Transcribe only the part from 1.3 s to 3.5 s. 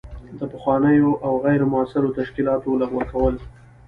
غیر مؤثرو تشکیلاتو لغوه کول.